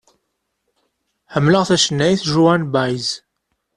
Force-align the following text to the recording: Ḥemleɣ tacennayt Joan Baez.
Ḥemleɣ 1.33 1.63
tacennayt 1.69 2.21
Joan 2.31 2.61
Baez. 2.73 3.07